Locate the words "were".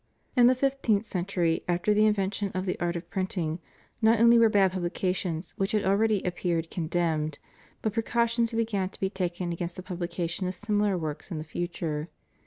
4.39-4.49